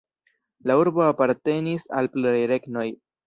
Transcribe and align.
La 0.69 0.77
urbo 0.83 1.03
apartenis 1.09 1.85
al 1.99 2.11
pluraj 2.17 2.43
regnoj. 2.55 2.89